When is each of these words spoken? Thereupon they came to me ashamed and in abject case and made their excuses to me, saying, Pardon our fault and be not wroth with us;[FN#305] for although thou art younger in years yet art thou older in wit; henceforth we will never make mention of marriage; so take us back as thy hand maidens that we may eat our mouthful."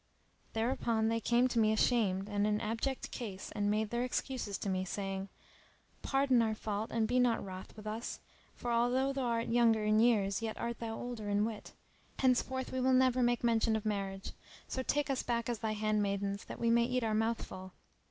Thereupon 0.53 1.09
they 1.09 1.19
came 1.19 1.47
to 1.49 1.59
me 1.59 1.71
ashamed 1.71 2.27
and 2.27 2.47
in 2.47 2.59
abject 2.59 3.11
case 3.11 3.51
and 3.51 3.69
made 3.69 3.91
their 3.91 4.03
excuses 4.03 4.57
to 4.57 4.67
me, 4.67 4.83
saying, 4.83 5.29
Pardon 6.01 6.41
our 6.41 6.55
fault 6.55 6.89
and 6.89 7.07
be 7.07 7.19
not 7.19 7.45
wroth 7.45 7.77
with 7.77 7.85
us;[FN#305] 7.85 8.59
for 8.59 8.71
although 8.71 9.13
thou 9.13 9.25
art 9.25 9.49
younger 9.49 9.83
in 9.83 9.99
years 9.99 10.41
yet 10.41 10.57
art 10.57 10.79
thou 10.79 10.95
older 10.95 11.29
in 11.29 11.45
wit; 11.45 11.73
henceforth 12.17 12.71
we 12.71 12.81
will 12.81 12.93
never 12.93 13.21
make 13.21 13.43
mention 13.43 13.75
of 13.75 13.85
marriage; 13.85 14.31
so 14.67 14.81
take 14.81 15.11
us 15.11 15.21
back 15.21 15.47
as 15.47 15.59
thy 15.59 15.73
hand 15.73 16.01
maidens 16.01 16.45
that 16.45 16.57
we 16.59 16.71
may 16.71 16.85
eat 16.85 17.03
our 17.03 17.13
mouthful." 17.13 17.73